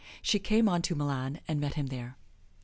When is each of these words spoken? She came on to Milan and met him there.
She 0.23 0.39
came 0.39 0.67
on 0.67 0.81
to 0.81 0.95
Milan 0.95 1.41
and 1.47 1.59
met 1.61 1.75
him 1.75 1.85
there. 1.85 2.17